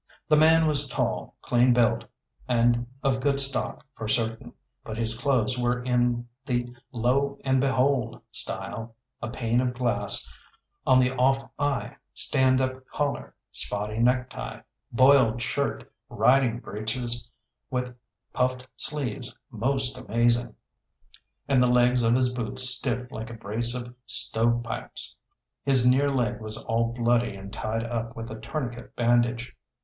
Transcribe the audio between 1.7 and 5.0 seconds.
built, and of good stock for certain, but